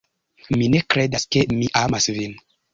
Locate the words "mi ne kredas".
0.59-1.27